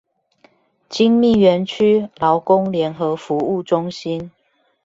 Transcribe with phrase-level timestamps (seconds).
[0.89, 4.31] 精密園區勞工聯合服務中心